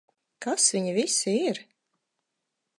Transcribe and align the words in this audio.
Kas 0.45 0.65
viņi 0.77 0.95
visi 0.95 1.37
ir? 1.51 1.63